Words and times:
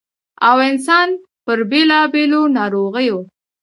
٫او 0.49 0.57
انسـان 0.69 1.09
پـر 1.45 1.59
بېـلابېـلو 1.71 2.41
نـاروغـيو 2.55 3.17